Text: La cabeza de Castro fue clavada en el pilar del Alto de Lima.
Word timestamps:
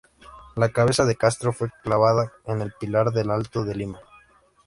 La 0.55 0.69
cabeza 0.69 1.05
de 1.05 1.15
Castro 1.15 1.53
fue 1.53 1.69
clavada 1.83 2.31
en 2.47 2.61
el 2.63 2.73
pilar 2.79 3.11
del 3.11 3.29
Alto 3.29 3.63
de 3.63 3.75
Lima. 3.75 3.99